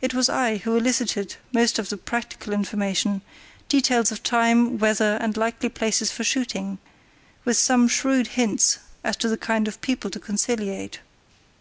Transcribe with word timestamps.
It 0.00 0.14
was 0.14 0.28
I 0.28 0.56
who 0.56 0.74
elicited 0.74 1.36
most 1.52 1.78
of 1.78 1.90
the 1.90 1.96
practical 1.96 2.52
information—details 2.52 4.10
of 4.10 4.20
time, 4.24 4.78
weather, 4.78 5.16
and 5.20 5.36
likely 5.36 5.68
places 5.68 6.10
for 6.10 6.24
shooting, 6.24 6.78
with 7.44 7.56
some 7.56 7.86
shrewd 7.86 8.26
hints 8.34 8.80
as 9.04 9.16
to 9.18 9.28
the 9.28 9.38
kind 9.38 9.68
of 9.68 9.80
people 9.80 10.10
to 10.10 10.18
conciliate. 10.18 10.98